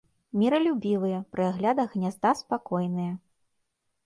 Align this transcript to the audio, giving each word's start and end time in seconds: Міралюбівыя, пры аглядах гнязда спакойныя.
Міралюбівыя, 0.43 1.19
пры 1.35 1.43
аглядах 1.51 1.93
гнязда 1.97 2.31
спакойныя. 2.41 3.13